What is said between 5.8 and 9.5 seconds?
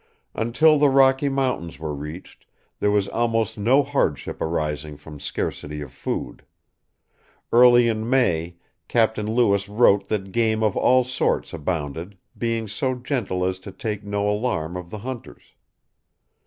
food. Early in May, Captain